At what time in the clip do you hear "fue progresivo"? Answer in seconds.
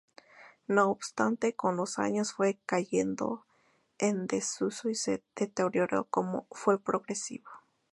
6.49-7.47